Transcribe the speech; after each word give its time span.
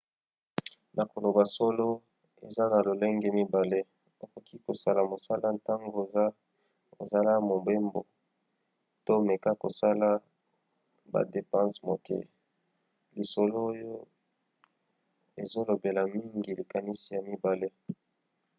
na 0.95 1.03
koloba 1.11 1.43
solo 1.55 1.87
eza 2.47 2.63
na 2.71 2.77
lolenge 2.85 3.29
mibale: 3.37 3.79
okoki 4.23 4.55
kosala 4.65 5.01
mosala 5.11 5.47
ntango 5.57 6.01
ozala 7.01 7.31
mobembo 7.49 8.01
to 9.05 9.13
meka 9.27 9.51
kosala 9.61 10.09
badepanse 11.13 11.79
moke. 11.87 12.19
lisolo 13.15 13.57
oyo 13.71 13.93
ezolobela 15.41 16.01
mingi 16.13 16.51
likanisi 16.59 17.07
ya 17.15 17.21
mibale 17.29 17.67